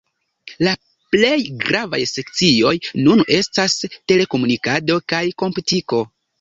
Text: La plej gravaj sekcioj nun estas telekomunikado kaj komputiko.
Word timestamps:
La 0.67 0.71
plej 1.15 1.35
gravaj 1.65 1.99
sekcioj 2.13 2.73
nun 3.03 3.23
estas 3.39 3.79
telekomunikado 3.93 5.01
kaj 5.15 5.25
komputiko. 5.47 6.05